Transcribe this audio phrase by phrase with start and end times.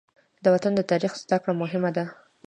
[0.43, 2.05] د وطن د تاریخ زده کړه مهمه ده.